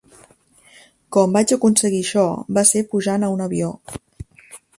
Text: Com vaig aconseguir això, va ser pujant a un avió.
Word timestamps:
Com 1.17 1.35
vaig 1.37 1.53
aconseguir 1.57 2.01
això, 2.07 2.25
va 2.59 2.65
ser 2.71 2.85
pujant 2.95 3.27
a 3.27 3.31
un 3.37 3.45
avió. 3.47 3.71